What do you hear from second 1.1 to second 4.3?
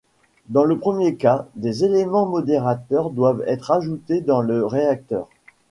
cas, des éléments modérateurs doivent être ajoutés